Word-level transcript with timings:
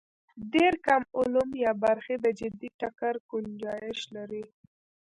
ډېر 0.53 0.73
کم 0.85 1.01
علوم 1.19 1.49
یا 1.63 1.71
برخې 1.83 2.15
د 2.19 2.25
جدي 2.39 2.69
ټکر 2.79 3.15
ګنجایش 3.29 3.99
لري. 4.15 4.43